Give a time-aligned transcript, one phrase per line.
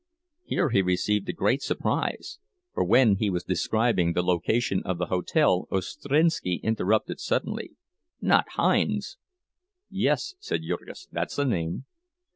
[0.43, 2.39] Here he received a great surprise,
[2.73, 7.75] for when he was describing the location of the hotel Ostrinski interrupted suddenly,
[8.19, 9.17] "Not Hinds's!"
[9.91, 11.85] "Yes," said Jurgis, "that's the name."